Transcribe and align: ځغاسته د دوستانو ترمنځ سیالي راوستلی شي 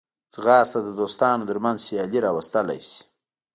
ځغاسته 0.33 0.79
د 0.83 0.89
دوستانو 0.99 1.47
ترمنځ 1.49 1.77
سیالي 1.87 2.19
راوستلی 2.25 2.79
شي 2.89 3.01